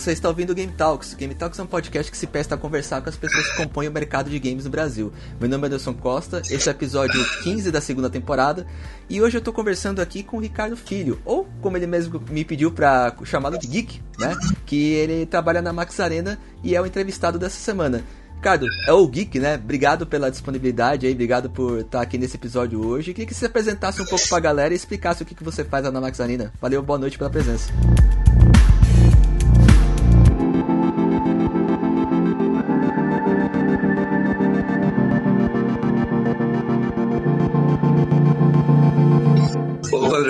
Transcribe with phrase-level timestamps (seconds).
[0.00, 1.12] você está ouvindo o Game Talks.
[1.12, 3.86] Game Talks é um podcast que se presta a conversar com as pessoas que compõem
[3.86, 5.12] o mercado de games no Brasil.
[5.38, 8.66] Meu nome é Anderson Costa, esse é o episódio 15 da segunda temporada,
[9.10, 12.46] e hoje eu estou conversando aqui com o Ricardo Filho, ou como ele mesmo me
[12.46, 14.34] pediu para chamá-lo de Geek, né?
[14.64, 18.02] Que ele trabalha na Max Arena e é o entrevistado dessa semana.
[18.36, 19.56] Ricardo, é o Geek, né?
[19.56, 23.12] Obrigado pela disponibilidade aí, obrigado por estar aqui nesse episódio hoje.
[23.12, 25.84] Queria que você apresentasse um pouco pra galera e explicasse o que, que você faz
[25.84, 26.50] lá na Max Arena.
[26.58, 27.70] Valeu, boa noite pela presença.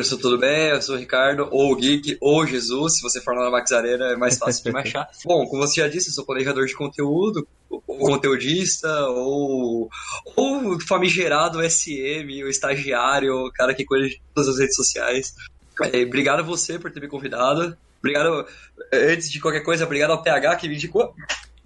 [0.01, 0.69] Anderson, tudo bem?
[0.69, 3.71] Eu sou o Ricardo, ou o Geek, ou Jesus, se você for lá na Max
[3.71, 5.07] Arena é mais fácil de me achar.
[5.25, 9.91] Bom, como você já disse, eu sou planejador de conteúdo, ou conteudista, ou,
[10.35, 15.35] ou famigerado SM, o estagiário, o cara que cuida de todas as redes sociais.
[15.93, 17.77] É, obrigado a você por ter me convidado.
[17.99, 18.47] Obrigado,
[18.91, 21.15] antes de qualquer coisa, obrigado ao PH que me indicou.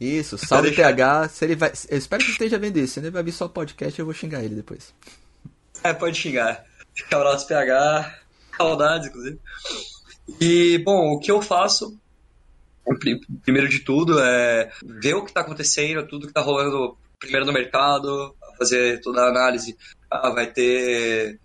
[0.00, 1.28] Isso, salve PH.
[1.28, 2.94] Se ele vai, eu espero que esteja vendo isso.
[2.94, 4.92] Se ele vai vir só podcast, eu vou xingar ele depois.
[5.84, 6.64] É, pode xingar.
[6.94, 8.23] Shoutouts PH.
[8.56, 9.38] Saudades, inclusive.
[10.40, 11.98] E, bom, o que eu faço,
[13.42, 17.52] primeiro de tudo, é ver o que está acontecendo, tudo que está rolando primeiro no
[17.52, 19.76] mercado, fazer toda a análise.
[20.10, 21.38] Ah, vai ter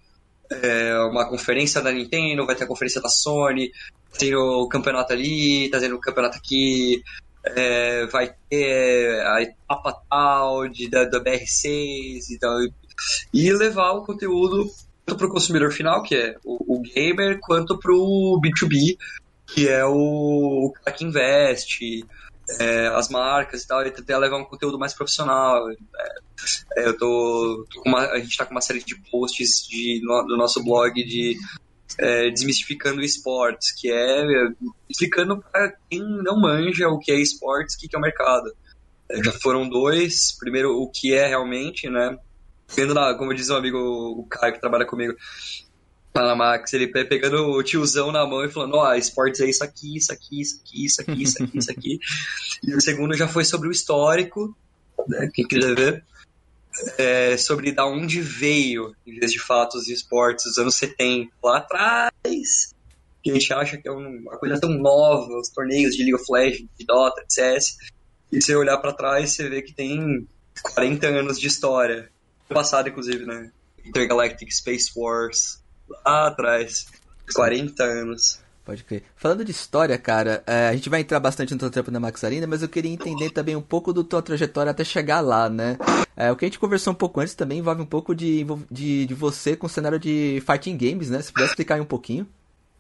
[0.52, 3.71] é, uma conferência da Nintendo, vai ter a conferência da Sony,
[4.17, 7.02] tem o campeonato ali, tá tendo o campeonato aqui,
[7.45, 12.57] é, vai ter a etapa tal da, da BR6 e tal.
[13.33, 14.69] E levar o conteúdo
[15.09, 18.97] tanto para o consumidor final, que é o, o gamer, quanto para o B2B,
[19.47, 22.05] que é o, o cara que investe,
[22.59, 25.69] é, as marcas e tal, e tentar levar um conteúdo mais profissional.
[25.71, 30.23] É, eu tô, tô uma, a gente está com uma série de posts de, no,
[30.27, 31.36] do nosso blog de
[31.97, 34.23] é, desmistificando esportes, que é
[34.87, 38.53] explicando para quem não manja o que é esportes, o que, que é o mercado.
[39.09, 42.15] É, já foram dois, primeiro o que é realmente, né?
[42.75, 45.15] Vendo lá, como diz um amigo, o Caio que trabalha comigo
[46.15, 49.63] na Max, ele pegando o tiozão na mão e falando, ó, oh, esportes é isso
[49.63, 51.99] aqui, isso aqui, isso aqui, isso aqui, isso aqui, isso aqui.
[52.63, 54.55] e o segundo já foi sobre o histórico,
[55.08, 56.03] né, quem quiser ver,
[56.97, 61.58] é, sobre da onde veio, em vez de fatos e esportes, dos anos 70, lá
[61.58, 62.73] atrás,
[63.23, 66.25] que a gente acha que é uma coisa tão nova, os torneios de League of
[66.29, 67.77] Legends, de Dota, de CS,
[68.31, 70.27] e você olhar para trás, você vê que tem
[70.61, 72.09] 40 anos de história
[72.54, 73.52] passado, inclusive, né?
[73.86, 75.61] Intergalactic Space Wars,
[76.05, 76.87] lá atrás,
[77.33, 78.39] 40 anos.
[78.65, 79.04] Pode crer.
[79.15, 82.23] Falando de história, cara, é, a gente vai entrar bastante no teu trampo na Max
[82.23, 85.76] Arena, mas eu queria entender também um pouco do tua trajetória até chegar lá, né?
[86.15, 89.08] É, o que a gente conversou um pouco antes também envolve um pouco de, de,
[89.08, 91.21] de você com o cenário de fighting games, né?
[91.21, 92.27] Se puder explicar aí um pouquinho.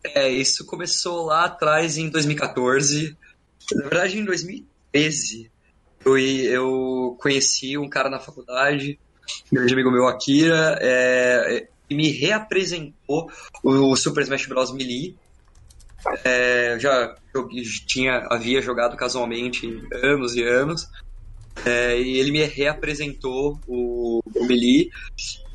[0.03, 3.17] É, isso começou lá atrás em 2014.
[3.73, 5.51] Na verdade, em 2013,
[6.05, 8.99] eu, eu conheci um cara na faculdade
[9.51, 13.31] grande amigo meu, Akira, é, me reapresentou
[13.63, 14.71] o Super Smash Bros.
[14.71, 15.15] Melee.
[16.23, 17.15] É, já
[17.85, 19.67] tinha, havia jogado casualmente
[20.03, 20.87] anos e anos.
[21.65, 24.89] É, e ele me reapresentou o, o Melee.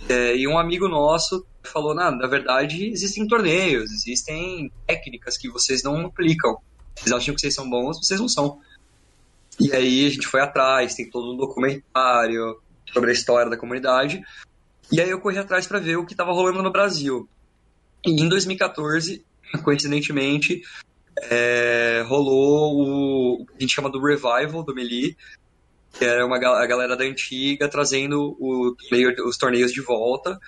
[0.09, 5.83] É, e um amigo nosso falou: na, na verdade, existem torneios, existem técnicas que vocês
[5.83, 6.57] não aplicam.
[6.95, 8.61] Vocês acham que vocês são bons, vocês não são.
[9.59, 12.61] E aí a gente foi atrás, tem todo um documentário,
[12.95, 14.23] sobre a história da comunidade.
[14.91, 17.29] E aí eu corri atrás para ver o que estava rolando no Brasil.
[18.07, 19.25] E em 2014,
[19.63, 20.63] coincidentemente,
[21.23, 25.17] é, rolou o, o que a gente chama do Revival do Melee,
[25.93, 28.77] que era uma, a galera da antiga trazendo o,
[29.27, 30.39] os torneios de volta.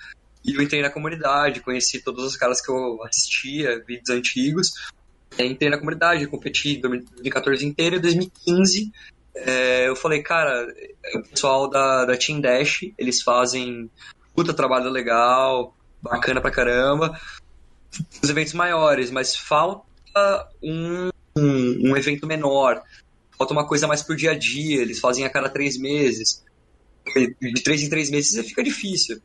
[0.45, 4.71] E eu entrei na comunidade, conheci todos os caras que eu assistia, vídeos antigos.
[5.37, 8.91] Entrei na comunidade, competi 2014 inteiro e 2015
[9.45, 10.67] é, eu falei, cara,
[11.15, 13.89] o pessoal da, da Team Dash, eles fazem
[14.35, 17.19] puta trabalho legal, bacana pra caramba,
[18.21, 19.83] os eventos maiores, mas falta
[20.61, 22.81] um, um, um, evento menor,
[23.37, 26.43] falta uma coisa mais pro dia a dia, eles fazem a cada três meses.
[27.15, 29.21] De três em três meses fica difícil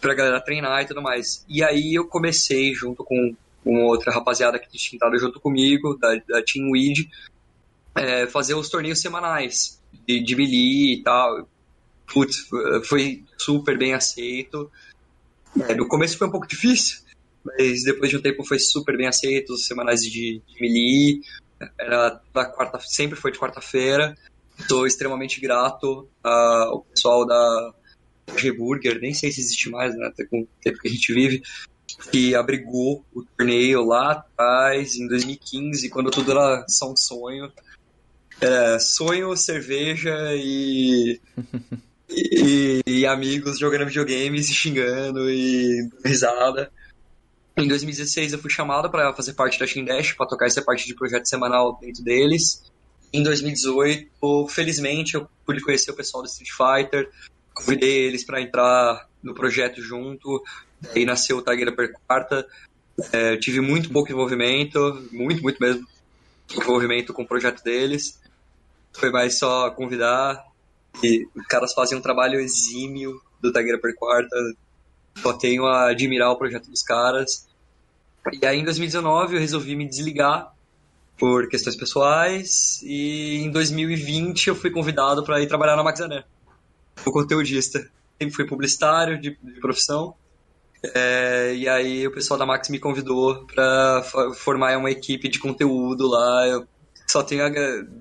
[0.00, 1.44] pra galera treinar e tudo mais.
[1.48, 3.34] E aí eu comecei junto com,
[3.64, 7.08] com outra rapaziada que tinha estado junto comigo, da, da Team Weed,
[7.96, 11.48] é, fazer os torneios semanais de, de melee e tal.
[12.06, 12.48] Putz,
[12.84, 14.70] foi super bem aceito.
[15.68, 16.98] É, no começo foi um pouco difícil,
[17.44, 19.54] mas depois de um tempo foi super bem aceito.
[19.54, 21.20] Os semanais de, de melee,
[21.78, 24.16] era da quarta, sempre foi de quarta-feira.
[24.58, 27.74] Estou extremamente grato ao pessoal da
[28.36, 31.42] G-Burger, nem sei se existe mais, né, até com o tempo que a gente vive,
[32.10, 37.52] que abrigou o torneio lá atrás, em 2015, quando tudo era só um sonho.
[38.40, 41.20] Era sonho, cerveja e,
[42.10, 46.70] e, e, amigos jogando videogames e xingando e risada.
[47.56, 50.94] Em 2016 eu fui chamado para fazer parte da Shindash, para tocar essa parte de
[50.94, 52.62] projeto semanal dentro deles.
[53.12, 57.08] Em 2018, felizmente, eu pude conhecer o pessoal do Street Fighter,
[57.54, 60.42] convidei eles para entrar no projeto junto,
[60.80, 62.46] daí nasceu o Tiger Per Quarta.
[63.12, 64.78] É, tive muito pouco envolvimento,
[65.10, 65.86] muito, muito mesmo,
[66.54, 68.20] envolvimento com o projeto deles.
[68.98, 70.44] Foi mais só convidar,
[71.02, 74.36] e os caras fazem um trabalho exímio do Tiger Per Quarta,
[75.20, 77.46] só tenho a admirar o projeto dos caras.
[78.40, 80.52] E aí em 2019 eu resolvi me desligar
[81.18, 86.24] por questões pessoais e em 2020 eu fui convidado para ir trabalhar na Maxané,
[87.02, 87.88] como conteudista.
[88.18, 90.14] Sempre fui publicitário de, de profissão
[90.94, 94.02] é, e aí o pessoal da Max me convidou para
[94.34, 96.46] formar uma equipe de conteúdo lá.
[96.46, 96.66] Eu
[97.06, 97.42] só tenho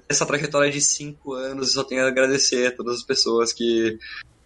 [0.09, 3.97] essa trajetória de cinco anos, só tenho a agradecer a todas as pessoas que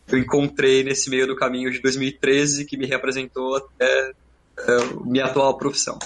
[0.07, 4.11] eu encontrei nesse meio do caminho de 2013 que me representou até
[4.57, 5.97] é, minha atual profissão.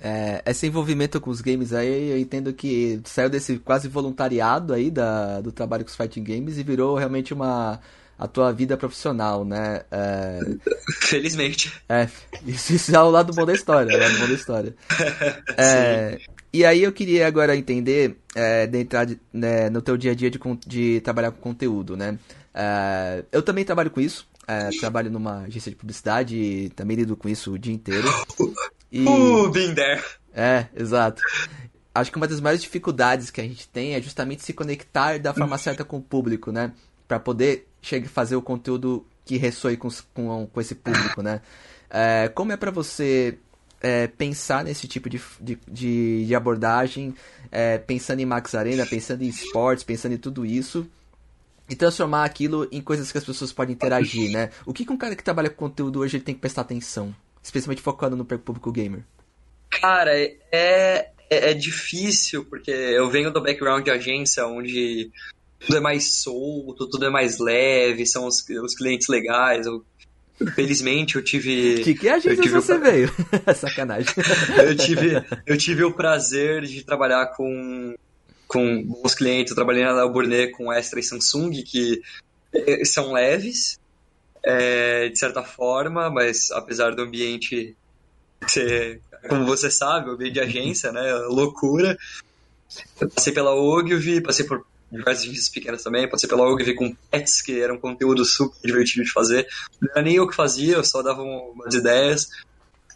[0.00, 4.90] É, esse envolvimento com os games aí, eu entendo que saiu desse quase voluntariado aí
[4.90, 7.80] da, do trabalho com os fighting games e virou realmente uma
[8.18, 9.82] a tua vida profissional, né?
[9.90, 10.40] É...
[11.02, 11.72] Felizmente.
[11.88, 12.08] É,
[12.46, 14.74] isso, isso é o lado bom da história, é o lado bom da história.
[15.56, 16.18] É,
[16.54, 20.14] e aí eu queria agora entender, é, de entrar de, né, no teu dia a
[20.14, 22.16] dia de, de trabalhar com conteúdo, né?
[22.54, 27.16] É, eu também trabalho com isso, é, trabalho numa agência de publicidade e também lido
[27.16, 28.08] com isso o dia inteiro.
[28.92, 29.04] E...
[29.04, 30.00] Uh, been there.
[30.32, 31.20] É, exato.
[31.92, 35.34] Acho que uma das maiores dificuldades que a gente tem é justamente se conectar da
[35.34, 36.70] forma certa com o público, né?
[37.08, 41.40] Para poder chegar fazer o conteúdo que ressoe com, com, com esse público, né?
[42.36, 43.38] Como é para você
[43.84, 47.14] é, pensar nesse tipo de, de, de abordagem,
[47.52, 50.86] é, pensando em Max Arena, pensando em esportes, pensando em tudo isso,
[51.68, 54.50] e transformar aquilo em coisas que as pessoas podem interagir, né?
[54.66, 57.14] O que, que um cara que trabalha com conteúdo hoje ele tem que prestar atenção?
[57.44, 59.04] especialmente focando no público gamer?
[59.70, 65.10] Cara, é, é, é difícil, porque eu venho do background de agência onde
[65.60, 69.66] tudo é mais solto, tudo é mais leve, são os, os clientes legais.
[69.66, 69.84] Eu,
[70.54, 71.82] felizmente eu tive.
[71.82, 72.80] Que que agência tive você o...
[72.80, 73.12] veio?
[73.54, 74.12] Sacanagem.
[74.58, 77.94] eu, tive, eu tive o prazer de trabalhar com,
[78.48, 79.50] com bons clientes.
[79.50, 82.02] Eu trabalhei na Burnet com Extra e Samsung, que
[82.52, 83.78] eh, são leves,
[84.42, 87.76] é, de certa forma, mas apesar do ambiente
[88.48, 91.96] ser, como você sabe, o ambiente de agência, né, loucura.
[93.00, 94.66] Eu passei pela Ogilvy, passei por
[94.98, 99.04] diversas agências pequenas também, passei pela Ogilvy com pets, que era um conteúdo super divertido
[99.04, 99.46] de fazer.
[99.80, 102.28] Não era nem eu que fazia, eu só dava umas ideias.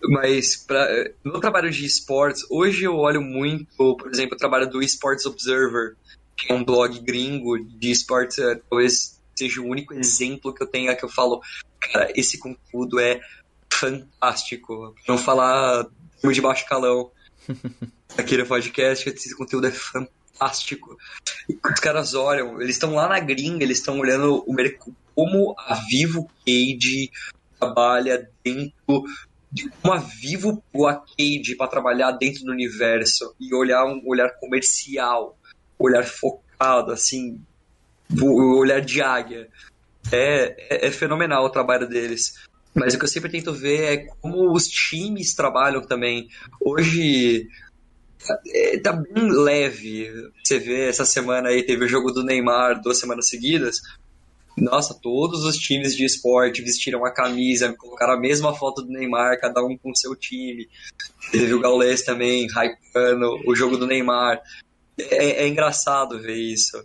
[0.03, 0.87] Mas pra,
[1.25, 5.97] no trabalho de esportes, hoje eu olho muito, por exemplo, o trabalho do Esports Observer,
[6.37, 10.67] que é um blog gringo de esportes, é, talvez seja o único exemplo que eu
[10.67, 11.41] tenho que eu falo,
[11.81, 13.21] cara, esse conteúdo é
[13.73, 14.95] fantástico.
[15.07, 15.87] Não falar
[16.23, 17.11] de baixo calão
[18.17, 20.18] aqui no podcast, esse conteúdo é fantástico.
[21.49, 24.55] Os caras olham, eles estão lá na gringa, eles estão olhando o
[25.15, 27.11] como a Vivo Cage
[27.59, 29.05] trabalha dentro
[29.51, 34.31] de como a Vivo o arcade para trabalhar dentro do universo e olhar um olhar
[34.39, 35.37] comercial,
[35.79, 37.41] olhar focado, assim,
[38.21, 39.49] o olhar de águia.
[40.13, 42.35] É, é, é, fenomenal o trabalho deles.
[42.75, 46.29] Mas o que eu sempre tento ver é como os times trabalham também.
[46.61, 47.49] Hoje
[48.47, 50.11] é, tá bem leve.
[50.43, 53.81] Você vê, essa semana aí teve o jogo do Neymar duas semanas seguidas.
[54.57, 59.41] Nossa, todos os times de esporte vestiram a camisa, colocaram a mesma foto do Neymar,
[59.41, 60.69] cada um com seu time.
[61.31, 64.41] Teve o Gaules também, hypando o jogo do Neymar.
[64.99, 66.85] É, é engraçado ver isso.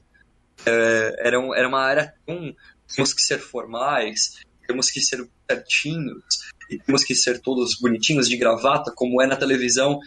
[0.65, 2.55] É, era, um, era uma área tão.
[2.95, 4.35] Temos que ser formais,
[4.67, 6.23] temos que ser certinhos,
[6.69, 9.99] e temos que ser todos bonitinhos de gravata, como é na televisão.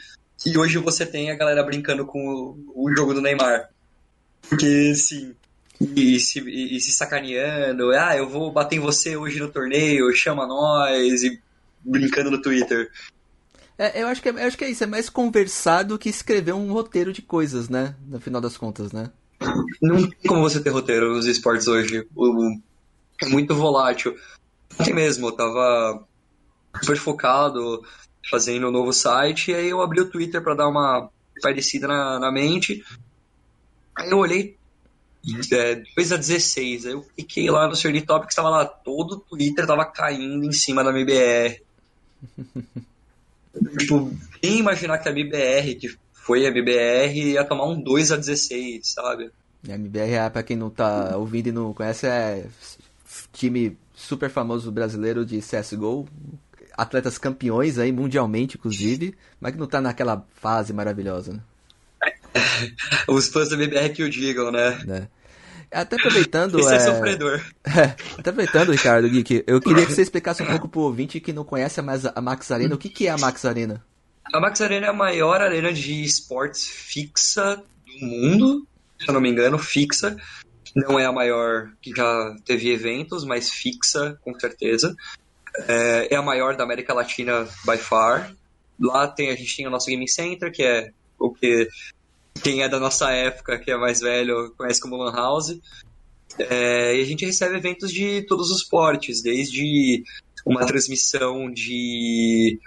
[0.44, 3.70] E hoje você tem a galera brincando com o, o jogo do Neymar.
[4.48, 5.34] Porque, sim.
[5.80, 10.46] E se, e, se sacaneando, ah, eu vou bater em você hoje no torneio, chama
[10.46, 11.40] nós, e
[11.84, 12.90] brincando no Twitter.
[13.78, 16.08] É, eu, acho que é, eu acho que é isso, é mais conversar do que
[16.08, 17.94] escrever um roteiro de coisas, né?
[18.06, 19.10] No final das contas, né?
[19.82, 22.06] Não tem como você ter roteiro nos esportes hoje.
[23.22, 24.16] É muito volátil.
[24.80, 26.06] Ontem mesmo, eu tava
[26.82, 27.82] super focado
[28.30, 31.09] fazendo um novo site, e aí eu abri o Twitter para dar uma
[31.40, 32.85] parecida na, na mente.
[33.97, 34.56] Aí eu olhei
[35.52, 39.21] é, 2 a 16, aí eu cliquei lá no Shirley Topics, estava lá, todo o
[39.21, 41.61] Twitter tava caindo em cima da MBR.
[43.78, 48.16] tipo, quem imaginar que a MBR, que foi a MBR, ia tomar um 2 a
[48.16, 49.30] 16 sabe?
[49.68, 52.47] A MBR, é, pra quem não tá ouvindo e não conhece, é
[53.33, 56.06] time super famoso brasileiro de CSGO.
[56.76, 61.40] Atletas campeões aí, mundialmente, inclusive, mas que não tá naquela fase maravilhosa, né?
[63.09, 64.78] Os fãs da MBR que o digam, né?
[64.85, 65.09] né?
[65.71, 66.59] Até aproveitando.
[66.59, 67.40] Esse é, é sofredor.
[67.66, 71.33] É, até aproveitando, Ricardo Geek, eu queria que você explicasse um pouco pro ouvinte que
[71.33, 72.75] não conhece a Max Arena.
[72.75, 73.85] O que, que é a Max Arena?
[74.33, 78.66] A Max Arena é a maior arena de esportes fixa do mundo,
[78.99, 80.16] se eu não me engano, fixa.
[80.75, 84.95] Não é a maior que já teve eventos, mas fixa, com certeza.
[85.68, 88.34] É, é a maior da América Latina by far.
[88.78, 91.68] Lá tem, a gente tem o nosso Gaming Center, que é o que
[92.42, 95.58] quem é da nossa época, que é mais velho, conhece como Lan House.
[96.38, 100.04] É, e a gente recebe eventos de todos os portes, desde
[100.44, 102.60] uma transmissão de,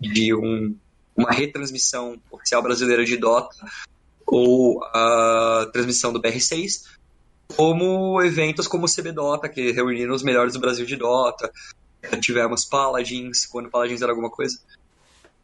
[0.00, 0.76] de um,
[1.16, 3.56] uma retransmissão oficial brasileira de Dota,
[4.26, 6.84] ou a transmissão do BR6,
[7.56, 11.50] como eventos como o CB Dota, que reuniram os melhores do Brasil de Dota.
[12.20, 14.58] Tivemos Paladins, quando Paladins era alguma coisa.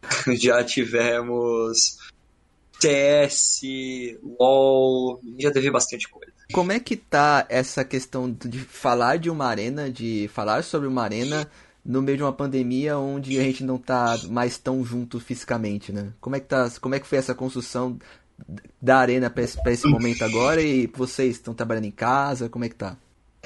[0.35, 1.99] Já tivemos
[2.83, 3.61] CS,
[4.41, 6.33] LOL, já teve bastante coisa.
[6.53, 11.05] Como é que tá essa questão de falar de uma arena, de falar sobre uma
[11.05, 11.49] arena
[11.85, 16.13] no meio de uma pandemia onde a gente não tá mais tão junto fisicamente, né?
[16.21, 17.99] Como é que tá, como é que foi essa construção
[18.81, 22.69] da arena para esse, esse momento agora e vocês estão trabalhando em casa, como é
[22.69, 22.97] que tá?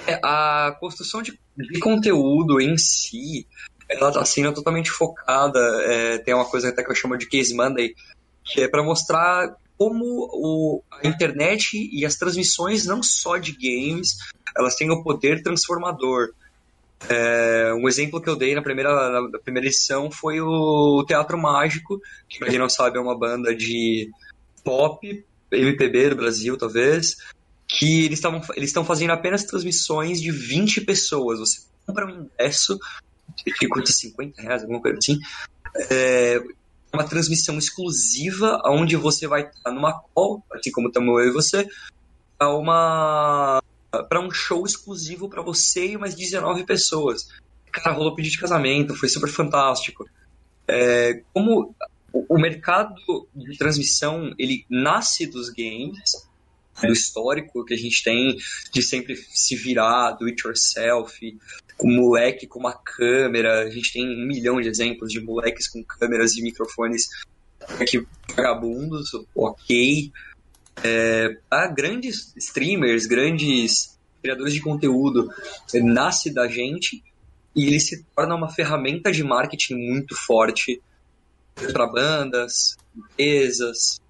[0.06, 3.46] É, a construção de, de conteúdo em si,
[3.88, 7.54] ela tá sendo totalmente focada, é, tem uma coisa até que eu chamo de Case
[7.54, 7.94] Monday,
[8.44, 14.16] que é para mostrar como o, a internet e as transmissões, não só de games,
[14.56, 16.32] elas têm o poder transformador.
[17.08, 22.00] É, um exemplo que eu dei na primeira, na primeira edição foi o Teatro Mágico,
[22.28, 24.10] que pra quem não sabe é uma banda de
[24.64, 27.16] pop, MPB do Brasil talvez,
[27.68, 31.38] que eles estão eles fazendo apenas transmissões de 20 pessoas.
[31.38, 32.78] Você compra um ingresso,
[33.58, 35.18] que custa 50 reais, alguma coisa assim,
[35.90, 36.40] é,
[36.92, 41.66] uma transmissão exclusiva onde você vai estar numa call, assim como estamos eu e você,
[42.38, 43.62] para uma
[44.10, 47.28] para um show exclusivo para você e mais 19 pessoas.
[47.72, 50.06] Cara, rolou pedido de casamento, foi super fantástico.
[50.68, 51.74] É, como
[52.12, 52.94] o mercado
[53.34, 56.26] de transmissão ele nasce dos games,
[56.82, 58.36] do histórico que a gente tem
[58.72, 61.38] de sempre se virar, do it yourself,
[61.76, 63.62] com moleque com uma câmera.
[63.62, 67.08] A gente tem um milhão de exemplos de moleques com câmeras e microfones
[67.88, 70.12] que vagabundos, ok.
[70.84, 75.30] É, há grandes streamers, grandes criadores de conteúdo,
[75.74, 77.02] nasce da gente
[77.54, 80.82] e ele se torna uma ferramenta de marketing muito forte
[81.72, 84.00] para bandas, empresas.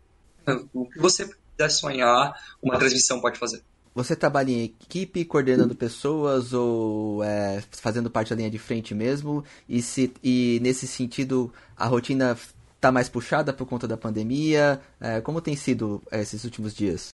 [0.72, 3.62] O que você quiser sonhar, uma transmissão pode fazer.
[3.94, 9.42] Você trabalha em equipe, coordenando pessoas ou é, fazendo parte da linha de frente mesmo?
[9.66, 12.36] E, se, e nesse sentido, a rotina
[12.74, 14.82] está mais puxada por conta da pandemia?
[15.00, 17.08] É, como tem sido é, esses últimos dias?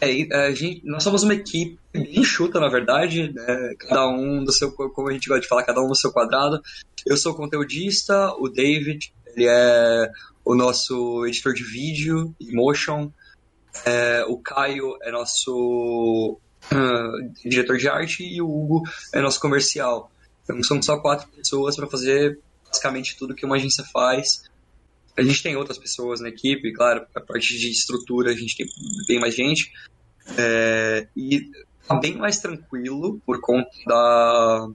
[0.00, 3.74] É, a gente, nós somos uma equipe bem enxuta, na verdade, né?
[3.78, 6.60] cada um do seu, como a gente gosta de falar, cada um no seu quadrado.
[7.04, 10.08] Eu sou conteudista, o David, ele é
[10.44, 13.10] o nosso editor de vídeo e motion.
[13.84, 16.38] É, o Caio é nosso
[16.72, 20.10] uh, diretor de arte e o Hugo é nosso comercial.
[20.44, 24.42] Então somos só quatro pessoas para fazer basicamente tudo que uma agência faz.
[25.16, 28.66] A gente tem outras pessoas na equipe, claro, a parte de estrutura a gente tem
[29.06, 29.70] bem mais gente.
[30.38, 31.50] É, e
[31.86, 34.68] tá bem mais tranquilo por conta da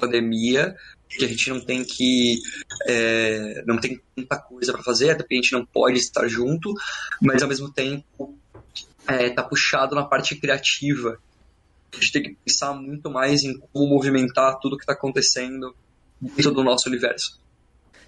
[0.00, 0.74] pandemia,
[1.08, 2.40] que a gente não tem que
[2.86, 6.72] é, não tem tanta coisa para fazer, até porque a gente não pode estar junto,
[7.20, 8.38] mas ao mesmo tempo
[9.06, 11.18] é, tá puxado na parte criativa.
[11.92, 15.74] A gente tem que pensar muito mais em como movimentar tudo que está acontecendo
[16.20, 17.40] dentro do nosso universo.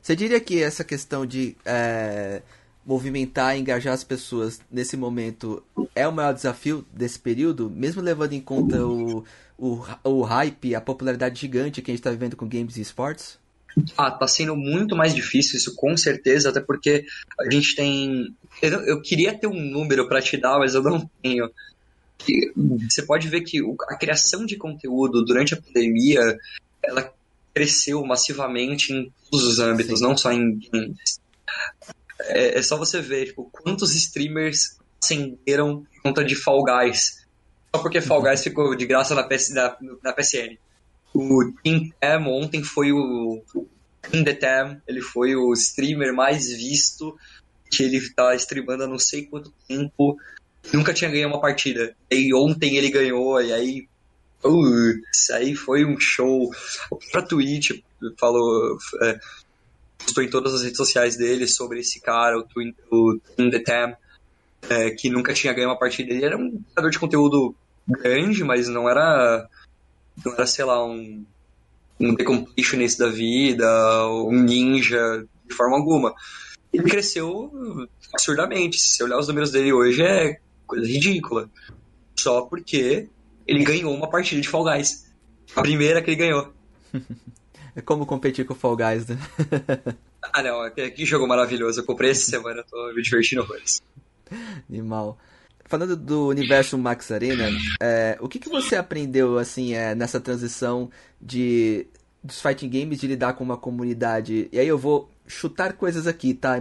[0.00, 2.43] Você diria que essa questão de é,
[2.87, 5.62] movimentar e engajar as pessoas nesse momento
[5.95, 9.25] é o maior desafio desse período, mesmo levando em conta o,
[9.59, 13.38] o, o hype, a popularidade gigante que a gente está vivendo com games e esportes?
[13.97, 17.05] Ah, tá sendo muito mais difícil isso, com certeza, até porque
[17.41, 18.33] a gente tem.
[18.62, 21.50] Eu, eu queria ter um número para te dar, mas eu não tenho.
[22.88, 26.21] Você pode ver que a criação de conteúdo durante a pandemia
[26.83, 27.12] ela
[27.53, 30.05] cresceu massivamente em todos os âmbitos, Sim.
[30.05, 31.21] não só em games.
[32.21, 37.25] É, é, só você ver tipo, quantos streamers acenderam por conta de Fall Guys.
[37.75, 40.56] Só porque Fall Guys ficou de graça na, PS, na, na PSN.
[41.12, 43.42] O Team Cam ontem foi o,
[44.12, 47.16] In The Tam, ele foi o streamer mais visto,
[47.71, 50.16] que ele tá streamando há não sei quanto tempo,
[50.73, 51.94] nunca tinha ganhado uma partida.
[52.11, 53.88] E ontem ele ganhou, e aí.
[54.40, 56.50] Putz, aí foi um show.
[57.11, 57.80] Pra Twitch
[58.18, 58.76] falou.
[59.02, 59.18] É,
[60.05, 63.59] postou em todas as redes sociais dele sobre esse cara, o, Twin, o In The
[63.61, 63.97] Tam,
[64.69, 66.13] é, que nunca tinha ganho uma partida.
[66.13, 67.55] Ele era um criador de conteúdo
[67.87, 69.49] grande, mas não era.
[70.25, 71.25] Não era, sei lá, um
[71.99, 73.67] um The Completionist da vida,
[74.09, 76.15] um ninja, de forma alguma.
[76.73, 77.53] Ele cresceu
[78.13, 78.79] absurdamente.
[78.79, 81.49] Se você olhar os números dele hoje, é coisa ridícula.
[82.17, 83.09] Só porque
[83.47, 85.13] ele ganhou uma partida de Fall Guys.
[85.55, 86.53] A primeira que ele ganhou.
[87.76, 89.19] É como competir com o Fall Guys, né?
[90.33, 90.71] ah, não.
[90.71, 91.81] Que jogo maravilhoso.
[91.81, 93.83] Eu comprei essa semana, tô me divertindo horrores.
[94.69, 95.19] Animal.
[95.66, 97.49] Falando do universo Max Arena,
[97.83, 100.90] é, o que, que você aprendeu assim é, nessa transição
[101.21, 101.87] de
[102.23, 104.49] dos fighting games de lidar com uma comunidade?
[104.52, 106.57] E aí eu vou chutar coisas aqui, tá?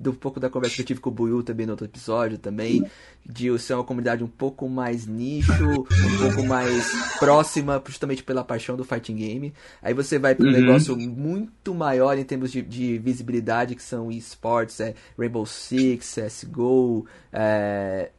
[0.00, 2.38] Do um pouco da conversa que eu tive com o Buiu também no outro episódio
[2.38, 2.84] também,
[3.26, 6.86] de ser uma comunidade um pouco mais nicho, um pouco mais
[7.18, 9.52] próxima, justamente pela paixão do fighting game.
[9.82, 10.60] Aí você vai para um uhum.
[10.60, 17.06] negócio muito maior em termos de, de visibilidade, que são esportes, é Rainbow Six, CSGO,
[17.32, 18.10] é,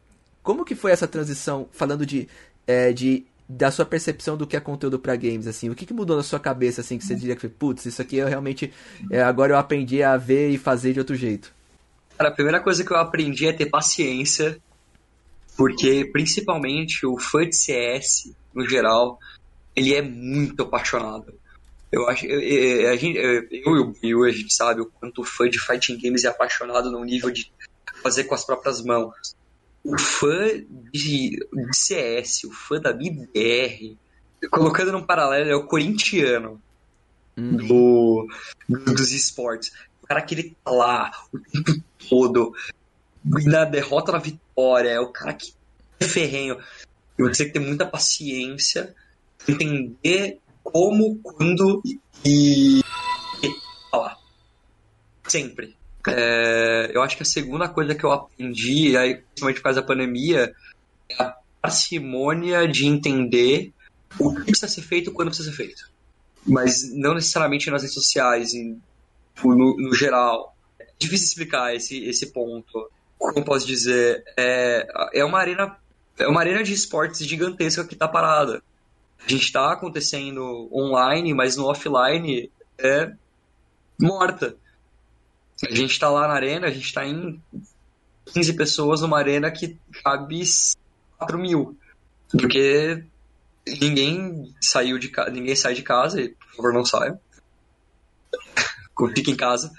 [0.44, 2.28] como que foi essa transição, falando de,
[2.68, 5.94] é, de da sua percepção do que é conteúdo para games, assim, o que, que,
[5.94, 8.72] mudou na sua cabeça, assim, que você diria que, putz, isso aqui eu realmente,
[9.10, 11.52] é, agora eu aprendi a ver e fazer de outro jeito?
[12.20, 14.62] Cara, a primeira coisa que eu aprendi é ter paciência,
[15.56, 19.18] porque principalmente o fã de CS, no geral,
[19.74, 21.34] ele é muito apaixonado.
[21.90, 25.50] Eu acho, eu, a gente, eu e o a gente sabe o quanto o fã
[25.50, 27.50] de fighting games é apaixonado no nível de
[28.04, 29.16] fazer com as próprias mãos
[29.82, 30.46] o fã
[30.92, 33.98] de, de CS, o fã da MIBR,
[34.52, 36.62] colocando num paralelo, é o corintiano
[37.38, 37.56] hum.
[37.56, 38.28] do,
[38.68, 39.72] dos esportes.
[40.10, 42.54] Cara que ele tá lá o tempo todo,
[43.24, 45.54] na derrota na vitória, é o cara que
[46.00, 46.58] é ferrenho.
[47.18, 48.96] E você tem que ter muita paciência,
[49.48, 51.82] entender como, quando
[52.26, 52.80] e,
[53.44, 53.50] e
[53.92, 54.18] falar.
[55.28, 55.78] Sempre.
[56.08, 59.88] É, eu acho que a segunda coisa que eu aprendi, aí, principalmente por causa da
[59.88, 60.56] pandemia,
[61.10, 63.72] é a parcimônia de entender
[64.18, 65.90] o que precisa ser feito quando precisa ser feito.
[66.46, 68.82] Mas não necessariamente nas redes sociais, em,
[69.44, 70.56] no, no, geral.
[70.80, 72.90] É difícil explicar esse, esse ponto.
[73.18, 74.24] Como posso dizer?
[74.38, 75.78] É, é uma arena
[76.20, 78.62] é uma arena de esportes gigantesca que está parada.
[79.26, 83.12] A gente está acontecendo online, mas no offline é
[84.00, 84.56] morta.
[85.66, 87.42] A gente está lá na arena, a gente está em
[88.34, 90.44] 15 pessoas numa arena que cabe
[91.18, 91.78] 4 mil.
[92.32, 93.04] Porque
[93.66, 97.20] ninguém saiu de ninguém sai de casa, e, por favor não saia.
[99.08, 99.72] Fique em casa.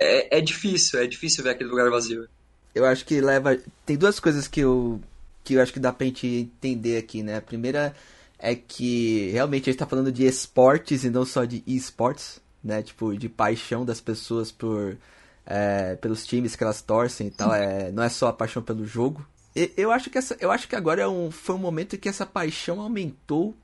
[0.00, 2.28] É, é difícil, é difícil ver aquele lugar vazio.
[2.74, 3.58] Eu acho que leva.
[3.86, 5.00] Tem duas coisas que eu.
[5.44, 7.36] que eu acho que dá pra gente entender aqui, né?
[7.36, 7.94] A primeira
[8.38, 12.82] é que realmente a gente tá falando de esportes e não só de esportes né?
[12.82, 14.96] Tipo, de paixão das pessoas por
[15.46, 17.52] é, pelos times que elas torcem e tal.
[17.54, 19.26] É, não é só a paixão pelo jogo.
[19.56, 21.98] E, eu acho que essa, eu acho que agora é um, foi um momento em
[21.98, 23.54] que essa paixão aumentou.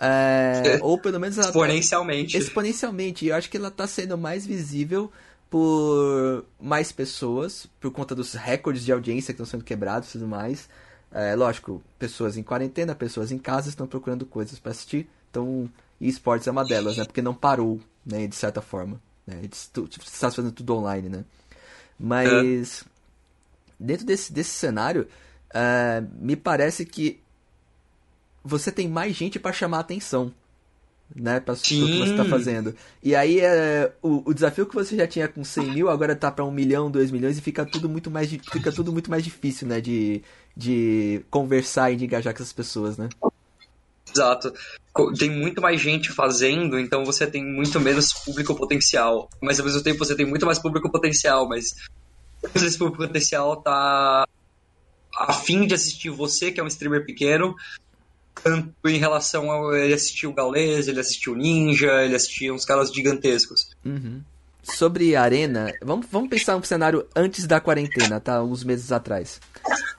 [0.00, 2.32] É, ou pelo menos ela exponencialmente.
[2.32, 3.26] Tá, exponencialmente.
[3.26, 5.12] E eu acho que ela está sendo mais visível
[5.50, 10.28] por mais pessoas, por conta dos recordes de audiência que estão sendo quebrados e tudo
[10.28, 10.68] mais.
[11.12, 15.08] É, lógico, pessoas em quarentena, pessoas em casa estão procurando coisas para assistir.
[15.28, 15.68] Então,
[16.00, 17.04] esportes é uma delas, né?
[17.04, 19.00] Porque não parou né, de certa forma.
[19.26, 19.42] Né?
[19.42, 21.24] Tipo, você está fazendo tudo online, né?
[21.98, 22.84] Mas, é.
[23.78, 25.08] dentro desse, desse cenário,
[25.50, 27.20] uh, me parece que
[28.44, 30.32] você tem mais gente para chamar atenção,
[31.14, 32.74] né, para o que você está fazendo.
[33.02, 36.30] E aí é, o, o, desafio que você já tinha com 100 mil agora tá
[36.30, 39.66] para 1 milhão, 2 milhões e fica tudo muito mais fica tudo muito mais difícil,
[39.66, 40.22] né, de,
[40.56, 43.08] de conversar e de engajar com essas pessoas, né?
[44.12, 44.52] Exato.
[45.18, 49.30] Tem muito mais gente fazendo, então você tem muito menos público potencial.
[49.40, 51.74] Mas ao mesmo tempo você tem muito mais público potencial, mas
[52.54, 54.26] esse público potencial tá
[55.16, 57.54] a fim de assistir você, que é um streamer pequeno,
[58.42, 62.64] tanto em relação a ele assistir o Gaules, ele assistiu o Ninja, ele assistiu uns
[62.64, 63.70] caras gigantescos.
[63.84, 64.22] Uhum.
[64.62, 68.42] Sobre a Arena, vamos, vamos pensar um cenário antes da quarentena, tá?
[68.42, 69.40] Uns meses atrás.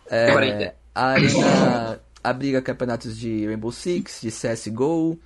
[0.09, 5.17] É, a Arena abriga campeonatos de Rainbow Six, de CSGO.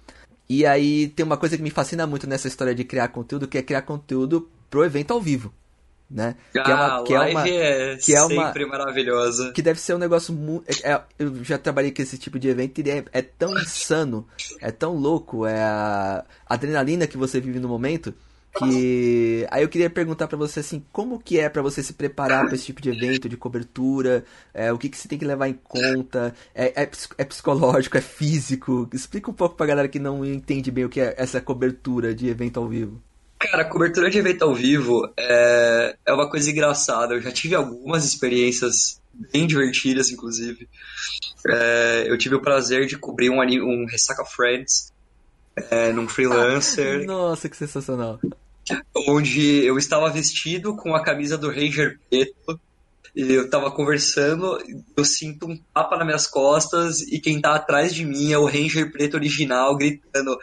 [0.48, 3.58] E aí tem uma coisa que me fascina muito nessa história de criar conteúdo, que
[3.58, 5.54] é criar conteúdo pro evento ao vivo.
[6.10, 6.36] Né?
[6.56, 9.52] Ah, que é uma, que é uma, é que é uma, maravilhosa.
[9.54, 10.70] Que deve ser um negócio muito.
[10.84, 14.28] É, é, eu já trabalhei com esse tipo de evento e é, é tão insano,
[14.62, 18.14] é tão louco, é a adrenalina que você vive no momento
[18.58, 22.46] Que aí eu queria perguntar para você assim, como que é para você se preparar
[22.46, 24.24] para esse tipo de evento, de cobertura?
[24.54, 26.34] É, o que que você tem que levar em conta?
[26.54, 28.88] É, é, é, psicológico, é físico?
[28.94, 32.28] Explica um pouco pra galera que não entende bem o que é essa cobertura de
[32.30, 33.02] evento ao vivo.
[33.38, 37.14] Cara, cobertura de evento ao vivo é, é uma coisa engraçada.
[37.14, 40.68] Eu já tive algumas experiências bem divertidas, inclusive.
[41.48, 44.92] É, eu tive o prazer de cobrir um, um Ressaca Friends
[45.70, 47.06] é, num freelancer.
[47.08, 48.20] Nossa, que sensacional
[49.08, 52.60] onde eu estava vestido com a camisa do Ranger preto
[53.16, 54.58] eu estava conversando,
[54.96, 58.46] eu sinto um tapa nas minhas costas e quem está atrás de mim é o
[58.46, 60.38] Ranger preto original gritando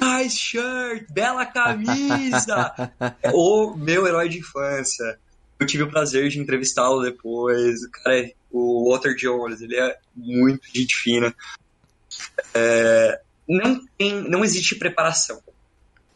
[0.00, 2.72] Nice shirt, bela camisa!
[3.34, 5.18] o meu herói de infância.
[5.60, 7.82] Eu tive o prazer de entrevistá-lo depois.
[7.82, 11.34] O cara é o Walter Jones, ele é muito gente fina.
[12.54, 15.42] É, não, tem, não existe preparação.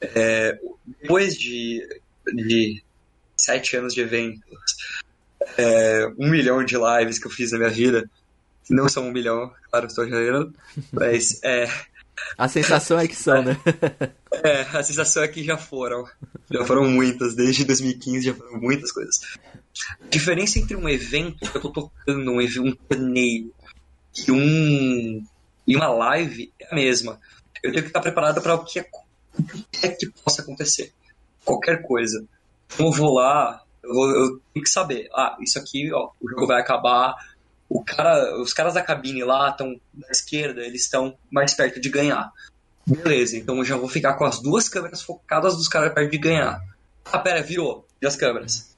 [0.00, 1.86] É, depois de,
[2.34, 2.82] de
[3.36, 4.42] sete anos de eventos,
[5.58, 8.08] é, um milhão de lives que eu fiz na minha vida,
[8.70, 10.54] não são um milhão, claro, estou exagerando,
[10.92, 11.68] mas é.
[12.38, 13.58] A sensação é que são, né?
[14.44, 16.04] É, a sensação é que já foram.
[16.50, 19.20] Já foram muitas, desde 2015 já foram muitas coisas.
[20.00, 23.52] A diferença entre um evento que eu tô tocando, um, um torneio,
[24.16, 25.24] e, um,
[25.66, 27.18] e uma live é a mesma.
[27.62, 28.86] Eu tenho que estar preparado para o que é
[29.82, 30.92] é que possa acontecer.
[31.44, 32.24] Qualquer coisa.
[32.66, 35.08] Então eu vou lá, eu, vou, eu tenho que saber.
[35.14, 37.14] Ah, isso aqui, ó, o jogo vai acabar.
[37.68, 41.88] O cara, os caras da cabine lá estão na esquerda, eles estão mais perto de
[41.88, 42.30] ganhar.
[42.86, 46.18] Beleza, então eu já vou ficar com as duas câmeras focadas dos caras perto de
[46.18, 46.60] ganhar.
[47.04, 47.86] Ah, pera, virou.
[48.00, 48.76] E as câmeras?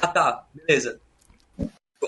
[0.00, 0.98] Ah, tá, beleza.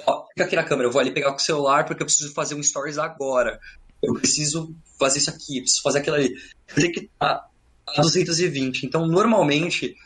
[0.06, 2.32] Ó, fica aqui na câmera, eu vou ali pegar com o celular porque eu preciso
[2.34, 3.60] fazer um stories agora.
[4.02, 6.34] Eu preciso fazer isso aqui, preciso fazer aquilo ali.
[6.74, 7.48] Tem que estar tá
[7.96, 8.84] a 220.
[8.84, 9.96] Então, normalmente,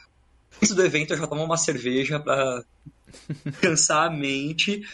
[0.57, 2.65] antes do evento eu já tomo uma cerveja para
[3.61, 4.87] cansar a mente.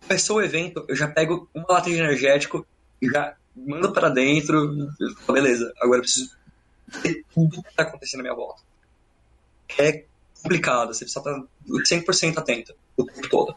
[0.00, 2.66] Começou o evento, eu já pego uma lata de energético
[3.00, 4.88] e já mando para dentro.
[5.30, 6.30] Beleza, agora eu preciso
[7.02, 8.62] ver tudo que tá acontecendo na minha volta.
[9.78, 10.04] É
[10.42, 13.54] complicado, você precisa estar 100% atento o tempo todo.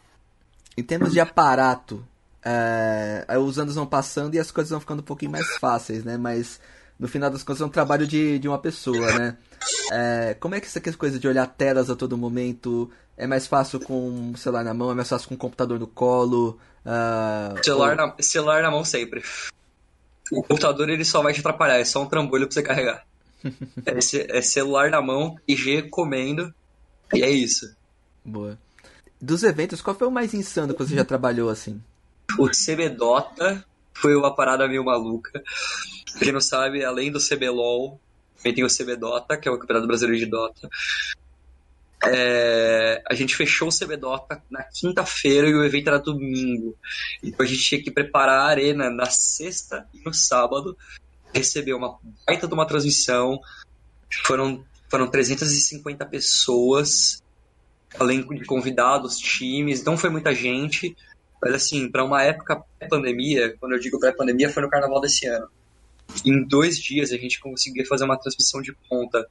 [0.77, 2.05] Em termos de aparato,
[2.43, 6.17] é, os anos vão passando e as coisas vão ficando um pouquinho mais fáceis, né?
[6.17, 6.59] Mas
[6.99, 9.37] no final das contas é um trabalho de, de uma pessoa, né?
[9.91, 13.79] É, como é que essa coisa de olhar telas a todo momento é mais fácil
[13.79, 16.59] com o celular na mão, é mais fácil com o computador no colo?
[16.85, 17.95] Uh, celular, ou...
[17.95, 19.23] na, celular na mão sempre.
[20.31, 23.05] O computador ele só vai te atrapalhar, é só um trambolho pra você carregar.
[23.85, 26.53] é, é celular na mão, IG comendo,
[27.13, 27.75] e é isso.
[28.23, 28.57] Boa.
[29.21, 31.81] Dos eventos, qual foi o mais insano que você já trabalhou assim?
[32.39, 35.43] O CB Dota foi uma parada meio maluca.
[36.19, 37.99] Quem não sabe, além do CBLOL,
[38.37, 40.69] também tem o CBDota, que é o Campeonato Brasileiro de Dota.
[42.03, 46.75] É, a gente fechou o CBDota na quinta-feira e o evento era domingo.
[47.23, 50.77] Então a gente tinha que preparar a arena na sexta e no sábado.
[51.33, 51.97] Receber uma
[52.27, 53.39] baita de uma transmissão.
[54.25, 57.23] Foram, foram 350 pessoas,
[57.99, 59.83] além de convidados, times.
[59.83, 60.95] Não foi muita gente.
[61.41, 65.49] Mas assim, para uma época pré-pandemia, quando eu digo pré-pandemia, foi no carnaval desse ano
[66.23, 69.25] em dois dias a gente conseguia fazer uma transmissão de ponta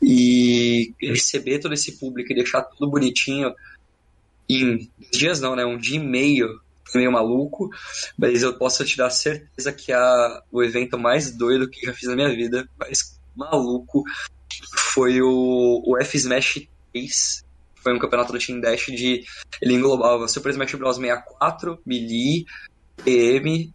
[0.00, 3.54] e receber todo esse público e deixar tudo bonitinho
[4.48, 5.64] em dias não, né?
[5.64, 6.60] Um dia e meio
[6.94, 7.70] meio maluco,
[8.18, 12.08] mas eu posso te dar certeza que a, o evento mais doido que já fiz
[12.08, 14.04] na minha vida, mais maluco,
[14.92, 17.44] foi o, o F-Smash 3.
[17.76, 19.24] Foi um campeonato do Team Dash de.
[19.60, 20.96] Ele englobava Super Smash Bros.
[20.96, 22.44] 64, Melee,
[23.06, 23.72] EM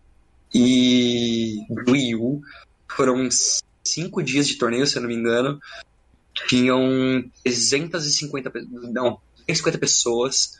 [0.53, 1.65] e
[2.15, 2.41] U.
[2.89, 3.27] Foram
[3.83, 5.59] cinco dias de torneio, se eu não me engano.
[6.47, 8.51] Tinham 350,
[8.91, 10.59] não, 350 pessoas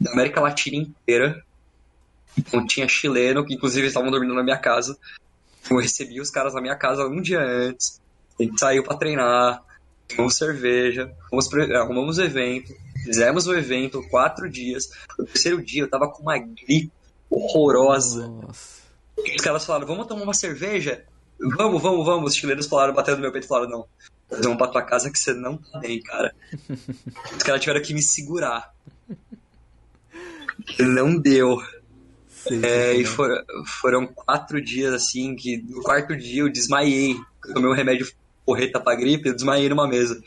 [0.00, 1.42] da América Latina inteira.
[2.36, 4.96] Então tinha chileno, que inclusive estavam dormindo na minha casa.
[5.70, 8.00] Eu recebi os caras na minha casa um dia antes.
[8.38, 9.62] A gente saiu para treinar,
[10.06, 11.10] tomamos cerveja,
[11.74, 14.90] arrumamos o evento, fizemos o evento quatro dias.
[15.18, 16.92] No terceiro dia eu tava com uma gripe
[17.30, 18.28] horrorosa.
[18.28, 18.85] Nossa.
[19.16, 21.04] Os caras falaram, vamos tomar uma cerveja?
[21.38, 22.32] Vamos, vamos, vamos.
[22.32, 23.86] Os chilenos falaram, batendo no meu peito e falaram, não.
[24.28, 26.34] Vamos pra tua casa que você não tá bem, cara.
[27.36, 28.74] Os caras tiveram que me segurar.
[30.78, 31.62] Não deu.
[32.62, 33.30] é, e for,
[33.80, 37.16] foram quatro dias assim que no quarto dia eu desmaiei.
[37.44, 38.10] Eu tomei um remédio
[38.44, 40.20] porreta pra gripe, eu desmaiei numa mesa.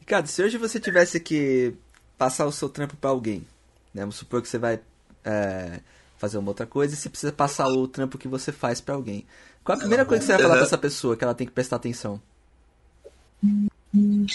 [0.00, 1.74] Ricardo, se hoje você tivesse que
[2.16, 3.46] passar o seu trampo para alguém,
[3.92, 4.02] né?
[4.02, 4.80] Vamos supor que você vai
[5.24, 5.80] é,
[6.16, 9.26] fazer uma outra coisa e você precisa passar o trampo que você faz para alguém.
[9.62, 11.52] Qual a primeira coisa que você vai falar pra essa pessoa que ela tem que
[11.52, 12.20] prestar atenção?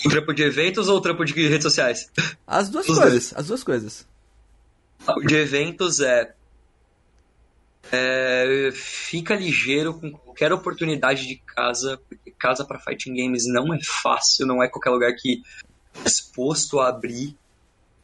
[0.06, 2.10] O trampo de eventos ou o trampo de redes sociais?
[2.48, 3.34] As duas Os coisas, dois.
[3.36, 4.08] as duas coisas.
[5.08, 6.34] O de eventos é,
[7.92, 13.80] é, fica ligeiro com qualquer oportunidade de casa, porque casa para fighting games não é
[13.84, 15.42] fácil, não é qualquer lugar que
[16.04, 17.36] é exposto a abrir.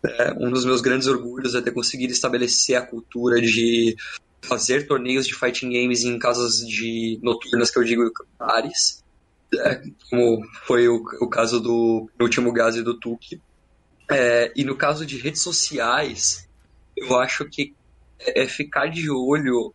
[0.05, 3.95] É, um dos meus grandes orgulhos é ter conseguido estabelecer a cultura de
[4.41, 9.03] fazer torneios de fighting games em casas de noturnas que eu digo bares
[9.53, 13.41] é, como foi o, o caso do último e do Tuque.
[14.09, 16.47] É, e no caso de redes sociais,
[16.95, 17.73] eu acho que
[18.19, 19.73] é ficar de olho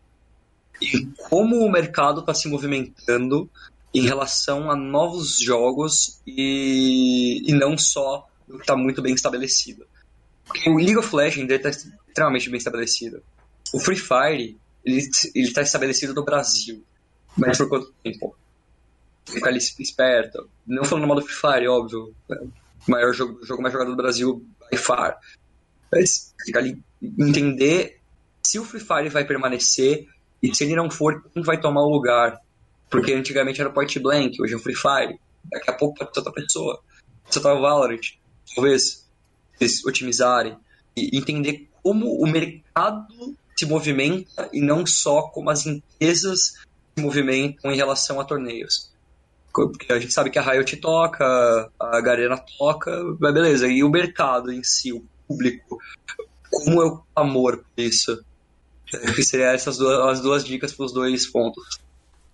[0.80, 3.50] em como o mercado está se movimentando
[3.92, 9.86] em relação a novos jogos e, e não só o que está muito bem estabelecido.
[10.66, 13.22] O League of Legends está extremamente bem estabelecido.
[13.72, 16.82] O Free Fire ele está estabelecido no Brasil.
[17.36, 18.36] Mas por quanto tempo?
[19.30, 20.48] ficar ali esperto.
[20.66, 22.14] Não falando mal do Free Fire, óbvio.
[22.28, 25.18] O maior jogo, jogo mais jogado do Brasil, by far.
[25.92, 28.00] Mas ficar ali, entender
[28.42, 30.06] se o Free Fire vai permanecer
[30.42, 32.40] e se ele não for, quem vai tomar o lugar.
[32.88, 35.18] Porque antigamente era Point Blank, hoje é o Free Fire.
[35.44, 36.80] Daqui a pouco pode ser outra pessoa.
[37.28, 38.00] Você tá o Valorant.
[38.54, 39.08] Talvez
[39.60, 40.56] eles otimizarem
[40.96, 46.54] e entender como o mercado se movimenta e não só como as empresas
[46.96, 48.90] se movimentam em relação a torneios.
[49.52, 53.66] Porque a gente sabe que a Riot toca, a Garena toca, mas beleza.
[53.66, 55.78] E o mercado em si, o público,
[56.50, 58.24] como é o amor por isso?
[59.14, 61.78] Que seria essas duas, as duas dicas para os dois pontos.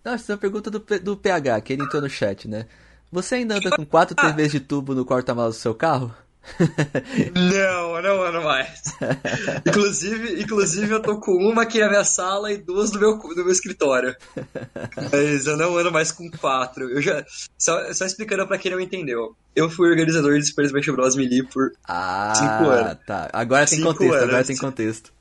[0.02, 2.66] Não, essa é pergunta do, do PH, que ele entrou no chat, né?
[3.12, 6.14] Você ainda anda com quatro TVs de tubo no porta-malas do seu carro?
[7.34, 8.82] não, não ando mais.
[9.66, 13.34] inclusive, inclusive, eu tô com uma aqui na minha sala e duas no meu, no
[13.34, 14.14] meu escritório.
[15.12, 16.90] Mas eu não ando mais com quatro.
[16.90, 17.24] Eu já,
[17.58, 19.36] só, só explicando pra quem não entendeu.
[19.54, 21.16] Eu fui organizador de Super Smash Bros.
[21.16, 22.98] Melee por ah, cinco anos.
[23.06, 23.28] Tá.
[23.32, 24.28] Agora tem cinco contexto, anos.
[24.28, 25.12] agora tem contexto.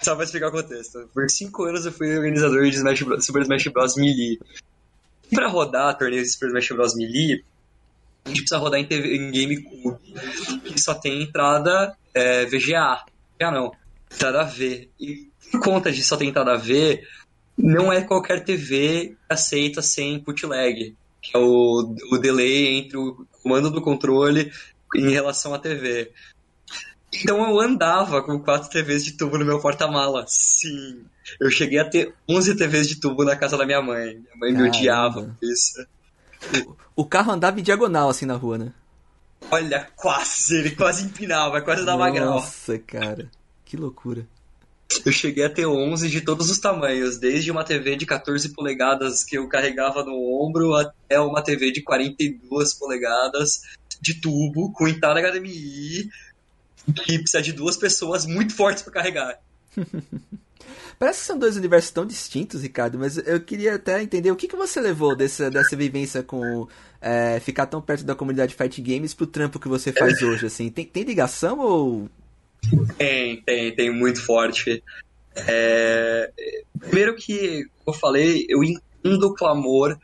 [0.00, 1.08] Só pra explicar o contexto.
[1.12, 3.96] Por cinco anos eu fui organizador de Smash Bros, Super Smash Bros.
[3.96, 4.38] Melee.
[5.30, 6.94] E pra rodar torneios de Super Smash Bros.
[6.94, 7.44] Melee,
[8.24, 9.98] a gente precisa rodar em, TV, em GameCube,
[10.64, 13.04] que só tem entrada é, VGA.
[13.38, 13.72] VGA não,
[14.12, 14.88] entrada V.
[15.00, 17.02] E por conta de só ter entrada V,
[17.56, 22.96] não é qualquer TV que aceita sem input lag, que é o, o delay entre
[22.96, 24.52] o comando do controle
[24.94, 26.12] em relação à TV.
[27.12, 30.24] Então eu andava com quatro TVs de tubo no meu porta-mala.
[30.28, 31.04] Sim.
[31.40, 34.14] Eu cheguei a ter 11 TVs de tubo na casa da minha mãe.
[34.14, 34.62] Minha mãe Caramba.
[34.62, 35.86] me odiava por isso.
[36.94, 38.72] O carro andava em diagonal assim na rua, né?
[39.50, 42.34] Olha, quase, ele quase empinava, quase dava grau.
[42.34, 43.30] Nossa, cara,
[43.64, 44.26] que loucura.
[45.04, 49.22] Eu cheguei a ter 11 de todos os tamanhos, desde uma TV de 14 polegadas
[49.22, 53.60] que eu carregava no ombro até uma TV de 42 polegadas
[54.00, 56.08] de tubo com entrada HDMI
[56.92, 59.38] que precisa de duas pessoas muito fortes para carregar.
[60.98, 64.48] Parece que são dois universos tão distintos, Ricardo, mas eu queria até entender o que,
[64.48, 66.66] que você levou dessa, dessa vivência com
[67.00, 70.68] é, ficar tão perto da comunidade Fight Games pro trampo que você faz hoje, assim.
[70.70, 72.10] Tem, tem ligação ou...
[72.96, 74.82] Tem, tem, tem muito forte.
[75.36, 76.32] É...
[76.80, 79.96] Primeiro que, eu falei, eu entendo o clamor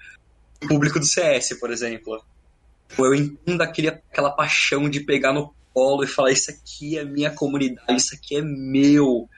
[0.61, 2.22] do público do CS, por exemplo.
[2.96, 7.33] Eu entendo aquele, aquela paixão de pegar no colo e falar: Isso aqui é minha
[7.33, 9.28] comunidade, isso aqui é meu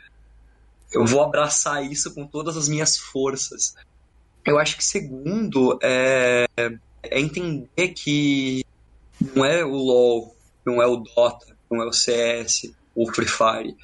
[0.96, 3.74] eu vou abraçar isso com todas as minhas forças.
[4.42, 6.46] Eu acho que segundo é,
[7.02, 8.64] é entender que
[9.34, 13.76] não é o LoL, não é o Dota, não é o CS, o Free Fire.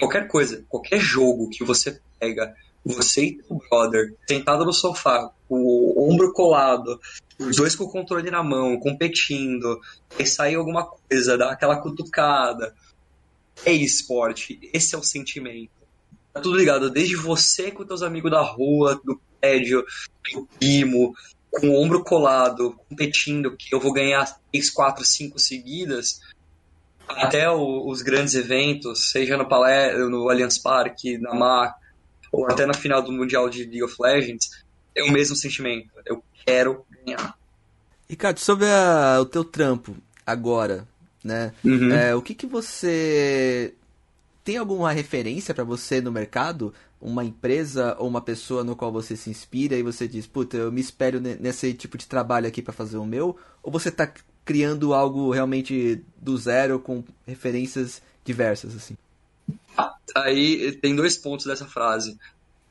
[0.00, 2.52] Qualquer coisa, qualquer jogo que você pega,
[2.84, 7.00] você e o brother, sentado no sofá, o ombro colado,
[7.38, 9.80] os dois com o controle na mão, competindo,
[10.18, 12.74] e sair alguma coisa, dar aquela cutucada.
[13.64, 15.77] É esporte, esse é o sentimento.
[16.32, 19.84] Tá tudo ligado, desde você com teus amigos da rua, do prédio,
[20.32, 21.14] do primo,
[21.50, 26.20] com o ombro colado, competindo, que eu vou ganhar 3, 4, 5 seguidas,
[27.08, 31.74] até o, os grandes eventos, seja no, Palé, no Allianz Parque, na MAC,
[32.30, 34.50] ou até na final do Mundial de League of Legends,
[34.94, 35.88] é o mesmo sentimento.
[36.04, 37.36] Eu quero ganhar.
[38.08, 40.86] Ricardo, sobre a, o teu trampo agora,
[41.24, 41.52] né?
[41.64, 41.92] Uhum.
[41.92, 43.74] É, o que, que você
[44.48, 46.72] tem alguma referência para você no mercado?
[46.98, 50.72] Uma empresa ou uma pessoa no qual você se inspira e você diz, puta, eu
[50.72, 53.36] me espero nesse tipo de trabalho aqui para fazer o meu?
[53.62, 54.10] Ou você tá
[54.46, 58.96] criando algo realmente do zero com referências diversas, assim?
[60.16, 62.16] Aí tem dois pontos dessa frase.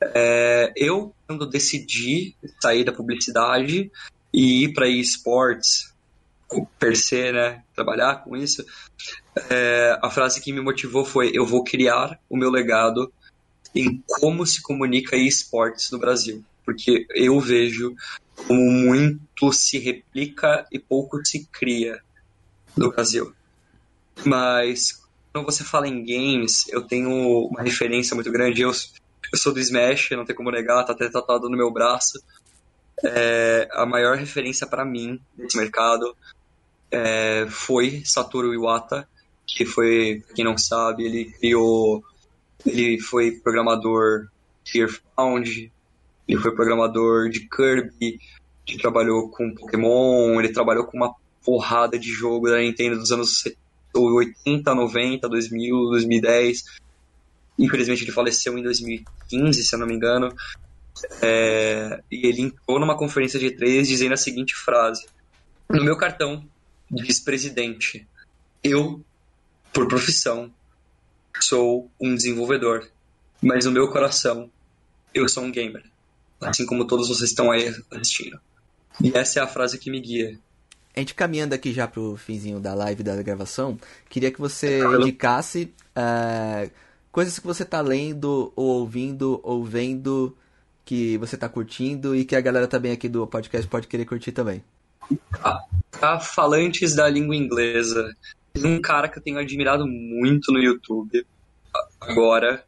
[0.02, 3.88] É, eu, quando decidi sair da publicidade
[4.34, 5.94] e ir para esportes,
[6.78, 8.64] per se, né, trabalhar com isso,
[9.50, 13.12] é, a frase que me motivou foi: eu vou criar o meu legado
[13.74, 17.94] em como se comunica esportes no Brasil, porque eu vejo
[18.46, 22.00] como muito se replica e pouco se cria
[22.76, 23.32] no Brasil.
[24.24, 27.10] Mas quando você fala em games, eu tenho
[27.48, 28.62] uma referência muito grande.
[28.62, 32.20] Eu, eu sou do Smash, não tem como negar, tá até tatuado no meu braço.
[33.04, 36.16] É, a maior referência para mim nesse mercado
[36.90, 39.08] é, foi Satoru Iwata,
[39.46, 42.02] que foi, pra quem não sabe, ele criou,
[42.64, 44.28] ele foi programador
[44.64, 45.72] de Earthbound,
[46.26, 48.20] ele foi programador de Kirby,
[48.66, 53.44] ele trabalhou com Pokémon, ele trabalhou com uma porrada de jogo da Nintendo dos anos
[53.94, 56.64] 80, 90, 2000, 2010.
[57.58, 60.34] Infelizmente ele faleceu em 2015, se eu não me engano.
[61.22, 65.06] É, e ele entrou numa conferência de três dizendo a seguinte frase:
[65.70, 66.44] No meu cartão
[66.90, 68.06] vice-presidente,
[68.62, 69.04] eu,
[69.72, 70.52] por profissão,
[71.40, 72.88] sou um desenvolvedor,
[73.40, 74.50] mas no meu coração,
[75.14, 75.84] eu sou um gamer,
[76.40, 78.38] assim como todos vocês estão aí assistindo.
[79.00, 80.38] E essa é a frase que me guia.
[80.94, 85.72] A gente caminhando aqui já pro finzinho da live da gravação, queria que você indicasse
[85.96, 86.70] uh,
[87.12, 90.36] coisas que você tá lendo, ou ouvindo, ou vendo,
[90.84, 94.32] que você tá curtindo e que a galera também aqui do podcast pode querer curtir
[94.32, 94.62] também.
[95.90, 98.14] Tá, falantes da língua inglesa.
[98.56, 101.26] Um cara que eu tenho admirado muito no YouTube
[102.00, 102.64] agora,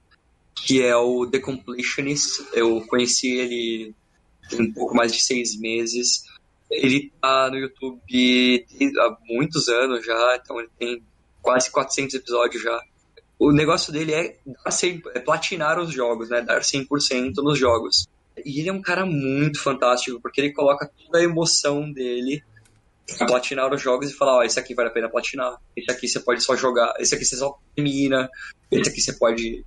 [0.55, 2.45] que é o The Completionist.
[2.53, 3.95] Eu conheci ele
[4.51, 6.25] tem um pouco mais de seis meses.
[6.71, 8.67] Ele tá no YouTube
[8.99, 11.03] há muitos anos já, então ele tem
[11.41, 12.81] quase 400 episódios já.
[13.39, 14.37] O negócio dele é,
[15.15, 16.43] é platinar os jogos, né?
[16.43, 18.07] Dar 100% nos jogos.
[18.45, 22.43] E ele é um cara muito fantástico, porque ele coloca toda a emoção dele
[23.17, 25.91] pra platinar os jogos e falar, ó, oh, esse aqui vale a pena platinar, esse
[25.91, 28.29] aqui você pode só jogar, esse aqui você só termina,
[28.71, 29.65] esse aqui você pode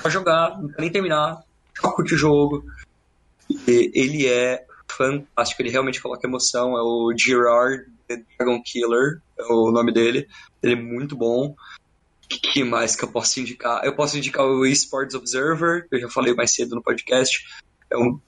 [0.00, 1.42] só jogar, não nem terminar,
[1.80, 2.64] só curte o jogo.
[3.50, 9.44] E ele é fantástico, ele realmente coloca emoção, é o Gerard The Dragon Killer, é
[9.44, 10.28] o nome dele,
[10.62, 11.54] ele é muito bom.
[12.28, 13.84] Que mais que eu posso indicar?
[13.84, 17.44] Eu posso indicar o Esports Observer, que eu já falei mais cedo no podcast,
[17.94, 18.18] é um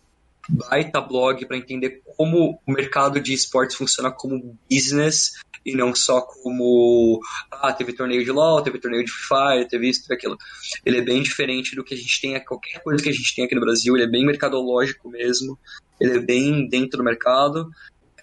[0.48, 5.32] baita blog para entender como o mercado de esportes funciona como business
[5.64, 10.02] e não só como ah, teve torneio de LoL, teve torneio de Fire, teve isso,
[10.02, 10.38] teve aquilo.
[10.84, 13.44] Ele é bem diferente do que a gente tem, qualquer coisa que a gente tem
[13.44, 15.58] aqui no Brasil, ele é bem mercadológico mesmo,
[16.00, 17.68] ele é bem dentro do mercado.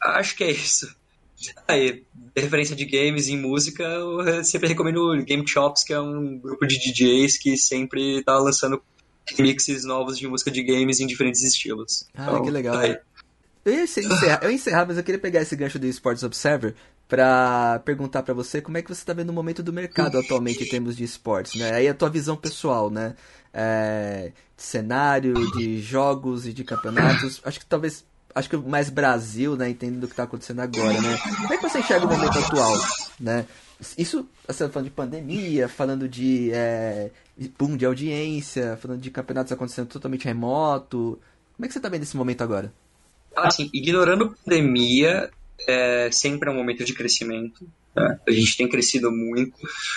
[0.01, 0.95] Acho que é isso.
[1.67, 2.03] Aí,
[2.36, 6.77] referência de games e música, eu sempre recomendo Game Chops, que é um grupo de
[6.77, 8.82] DJs que sempre está lançando
[9.39, 12.05] mixes novos de música de games em diferentes estilos.
[12.15, 12.75] Ah, então, que legal.
[12.75, 12.99] Tá
[13.65, 16.75] eu ia encerrar, eu ia encerrar, mas eu queria pegar esse gancho do Sports Observer
[17.07, 20.63] para perguntar para você como é que você está vendo o momento do mercado atualmente
[20.63, 21.73] em termos de esportes, né?
[21.73, 23.15] Aí a tua visão pessoal, né?
[23.53, 27.39] É, de cenário, de jogos e de campeonatos.
[27.45, 28.03] Acho que talvez
[28.36, 31.19] acho que mais Brasil, né, entendendo o que está acontecendo agora, né?
[31.41, 32.73] Como é que você enxerga o momento atual,
[33.19, 33.45] né?
[33.97, 37.12] Isso, tá falando de pandemia, falando de é,
[37.57, 41.19] boom de audiência, falando de campeonatos acontecendo totalmente remoto.
[41.55, 42.73] Como é que você está vendo esse momento agora?
[43.36, 45.29] Assim, ignorando pandemia,
[45.67, 47.67] é sempre é um momento de crescimento.
[47.95, 48.19] Né?
[48.27, 49.55] A gente tem crescido muito,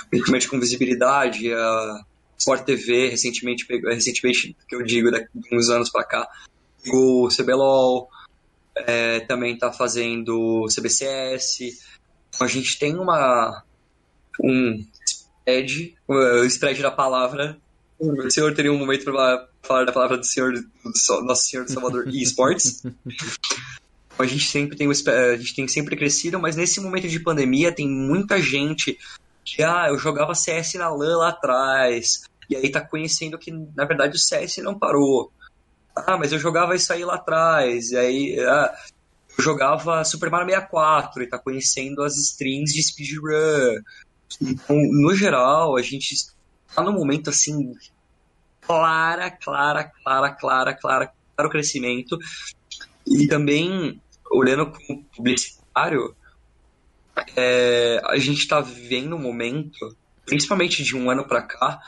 [0.08, 1.52] principalmente com visibilidade.
[1.52, 2.04] A
[2.38, 6.28] Sport TV, recentemente, recentemente que eu digo, daqui uns anos para cá,
[6.86, 8.08] o CBLOL,
[8.76, 11.80] é, também está fazendo CBCS.
[12.40, 13.62] A gente tem uma
[14.40, 14.84] um
[15.46, 17.56] spread, o spread da palavra.
[17.98, 21.72] O senhor teria um momento para falar da palavra do senhor, do nosso senhor do
[21.72, 22.82] Salvador eSports.
[24.18, 27.88] a gente sempre tem a gente tem sempre crescido, mas nesse momento de pandemia tem
[27.88, 28.98] muita gente
[29.44, 33.84] que ah, eu jogava CS na LAN lá atrás, e aí tá conhecendo que na
[33.84, 35.32] verdade o CS não parou.
[35.94, 38.74] Ah, mas eu jogava isso aí lá atrás, e aí ah,
[39.36, 43.82] eu jogava Super Mario 64 e tá conhecendo as strings de speedrun.
[44.40, 47.74] Então, no geral, a gente está num momento assim
[48.60, 52.18] clara, clara, clara, clara, clara para o crescimento.
[53.06, 56.16] E também, olhando como publicitário,
[57.36, 61.80] é, a gente está vivendo um momento, principalmente de um ano para cá,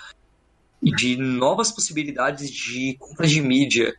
[0.81, 3.95] de novas possibilidades de compra de mídia.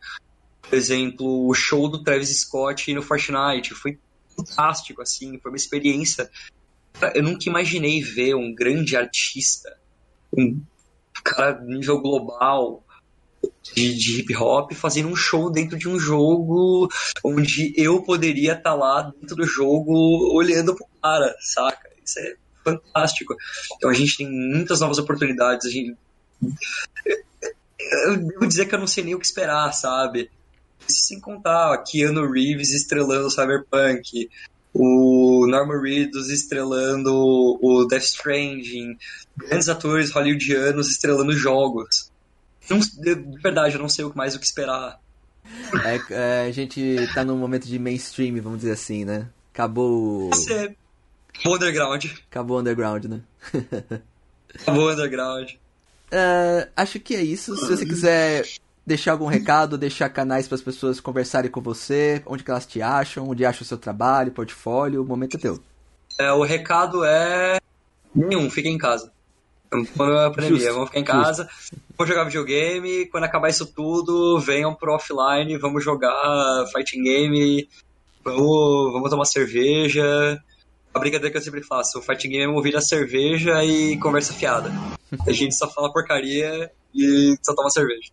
[0.70, 3.98] Por exemplo, o show do Travis Scott no Fortnite foi
[4.34, 6.30] fantástico, assim, foi uma experiência
[7.14, 9.76] eu nunca imaginei ver um grande artista,
[10.36, 10.60] um
[11.24, 12.84] cara nível global,
[13.74, 16.88] de, de hip hop fazendo um show dentro de um jogo
[17.24, 19.92] onde eu poderia estar tá lá dentro do jogo
[20.34, 21.88] olhando pro cara, saca?
[22.04, 23.34] Isso é fantástico.
[23.76, 25.66] Então a gente tem muitas novas oportunidades.
[25.66, 25.96] A gente...
[28.04, 30.30] Eu devo dizer que eu não sei nem o que esperar, sabe?
[30.90, 34.28] Sem contar Keanu Reeves estrelando Cyberpunk,
[34.72, 37.12] o Norman Reedus estrelando
[37.60, 38.96] o Death Stranding,
[39.36, 42.10] grandes atores hollywoodianos estrelando jogos.
[42.68, 45.00] Não, de verdade, eu não sei mais o que esperar.
[45.84, 49.28] É, é, a gente tá num momento de mainstream, vamos dizer assim, né?
[49.52, 50.28] Acabou.
[50.30, 50.76] Você
[51.40, 52.04] Acabou underground.
[52.30, 53.20] Acabou underground, né?
[54.54, 55.52] Acabou underground.
[56.12, 57.56] Uh, acho que é isso.
[57.56, 58.44] Se você quiser
[58.86, 62.82] deixar algum recado, deixar canais para as pessoas conversarem com você, onde que elas te
[62.82, 65.60] acham, onde acham o seu trabalho, portfólio, o momento é teu.
[66.18, 67.58] É, o recado é
[68.14, 69.12] nenhum, fiquem em casa.
[69.96, 71.76] Quando é a pandemia, vamos ficar em casa, justo.
[71.96, 76.12] vamos jogar videogame, quando acabar isso tudo, venham pro offline, vamos jogar
[76.72, 77.68] fighting game,
[78.24, 80.42] vamos, vamos tomar cerveja,
[80.92, 84.32] a brincadeira que eu sempre faço, o fighting game é movido a cerveja e conversa
[84.32, 84.72] fiada.
[85.24, 88.10] A gente só fala porcaria e só toma cerveja.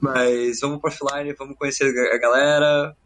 [0.00, 2.96] Mas vamos pro offline, vamos conhecer a galera,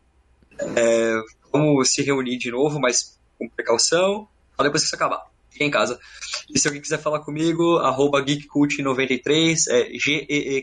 [0.76, 1.20] é,
[1.53, 5.30] vamos se reunir de novo, mas com precaução, só depois que isso acabar.
[5.51, 5.99] Fique em casa.
[6.49, 10.61] E se alguém quiser falar comigo, arroba geekcult93, é G-E-E-K-C-U-L-T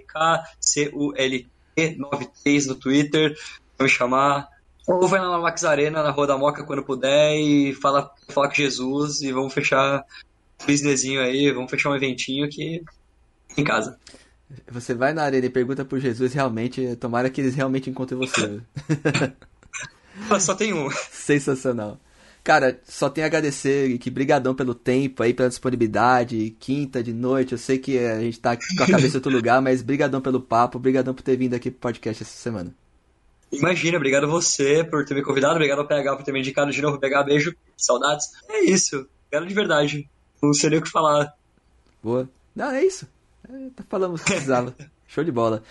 [1.97, 3.35] 93 no Twitter,
[3.79, 4.47] me chamar.
[4.87, 8.47] Ou vai lá na Max Arena, na Rua da Moca, quando puder, e fala, fala
[8.47, 10.05] com Jesus e vamos fechar
[10.61, 12.81] um businessinho aí, vamos fechar um eventinho aqui
[13.57, 13.99] em casa.
[14.71, 18.61] Você vai na arena e pergunta por Jesus realmente, tomara que eles realmente encontrem você.
[20.39, 20.89] só tem um.
[21.11, 21.99] Sensacional.
[22.43, 27.51] Cara, só tenho a agradecer que brigadão pelo tempo aí, pela disponibilidade, quinta de noite,
[27.51, 30.39] eu sei que a gente tá com a cabeça em outro lugar, mas brigadão pelo
[30.39, 32.73] papo, brigadão por ter vindo aqui pro podcast essa semana.
[33.51, 36.71] Imagina, obrigado a você por ter me convidado, obrigado ao PH por ter me indicado
[36.71, 36.97] de novo.
[36.97, 38.27] PH, beijo, saudades.
[38.47, 40.09] É isso, obrigado de verdade.
[40.41, 41.33] Não sei nem o que falar.
[42.01, 42.29] Boa.
[42.55, 43.05] Não, é isso.
[43.49, 44.75] É, tá falando que precisava.
[45.07, 45.63] Show de bola.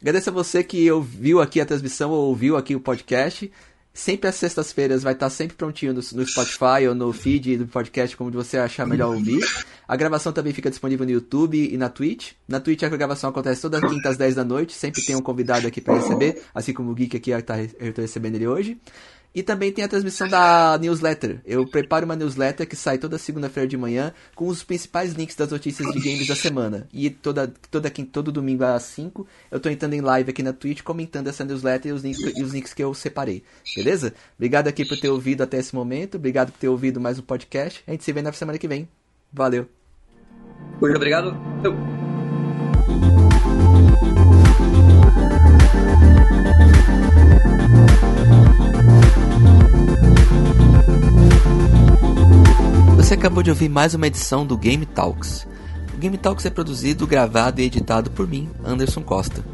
[0.00, 3.50] Agradeço a você que ouviu aqui a transmissão ou ouviu aqui o podcast.
[3.92, 8.14] Sempre às sextas-feiras vai estar sempre prontinho no, no, Spotify ou no feed do podcast,
[8.14, 9.42] como você achar melhor ouvir.
[9.88, 12.32] A gravação também fica disponível no YouTube e na Twitch.
[12.46, 15.66] Na Twitch a gravação acontece toda quinta às 10 da noite, sempre tem um convidado
[15.66, 17.54] aqui para receber, assim como o Geek aqui está
[17.96, 18.78] recebendo ele hoje.
[19.34, 21.40] E também tem a transmissão da newsletter.
[21.44, 25.50] Eu preparo uma newsletter que sai toda segunda-feira de manhã com os principais links das
[25.50, 26.88] notícias de games da semana.
[26.92, 30.82] E toda, toda, todo domingo às 5 eu tô entrando em live aqui na Twitch
[30.82, 33.42] comentando essa newsletter e os, links, e os links que eu separei.
[33.74, 34.14] Beleza?
[34.36, 36.16] Obrigado aqui por ter ouvido até esse momento.
[36.16, 37.82] Obrigado por ter ouvido mais um podcast.
[37.86, 38.88] A gente se vê na semana que vem.
[39.32, 39.68] Valeu.
[40.80, 41.36] Muito obrigado.
[41.62, 41.95] Eu...
[53.06, 55.46] Você acabou de ouvir mais uma edição do Game Talks.
[55.94, 59.44] O Game Talks é produzido, gravado e editado por mim, Anderson Costa.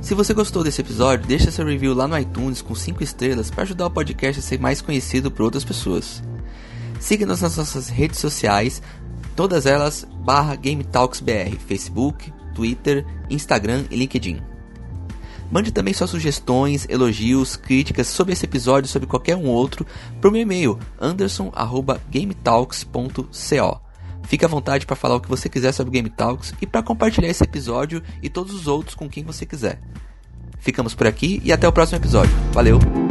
[0.00, 3.64] Se você gostou desse episódio, deixa seu review lá no iTunes com 5 estrelas para
[3.64, 6.22] ajudar o podcast a ser mais conhecido por outras pessoas.
[7.00, 8.80] Siga-nos nas nossas redes sociais,
[9.34, 14.49] todas elas barra Game Talks BR, Facebook, Twitter, Instagram e LinkedIn.
[15.50, 19.84] Mande também suas sugestões, elogios, críticas sobre esse episódio e sobre qualquer um outro
[20.20, 23.80] para o meu e-mail anderson@gametalks.co.
[24.22, 27.28] Fique à vontade para falar o que você quiser sobre Game Talks e para compartilhar
[27.28, 29.80] esse episódio e todos os outros com quem você quiser.
[30.60, 32.32] Ficamos por aqui e até o próximo episódio.
[32.52, 33.09] Valeu!